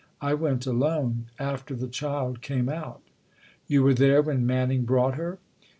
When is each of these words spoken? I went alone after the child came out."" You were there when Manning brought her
I 0.19 0.33
went 0.33 0.65
alone 0.65 1.27
after 1.37 1.75
the 1.75 1.87
child 1.87 2.41
came 2.41 2.69
out."" 2.69 3.01
You 3.67 3.83
were 3.83 3.93
there 3.93 4.23
when 4.23 4.47
Manning 4.47 4.83
brought 4.83 5.13
her 5.13 5.37